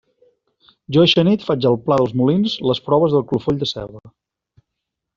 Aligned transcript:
Jo 0.95 1.03
eixa 1.07 1.25
nit 1.27 1.45
faig 1.51 1.69
al 1.71 1.77
pla 1.85 1.99
dels 2.03 2.17
Molins 2.23 2.57
les 2.73 2.83
proves 2.89 3.17
del 3.19 3.27
clofoll 3.33 3.65
de 3.67 3.73
ceba. 3.77 4.07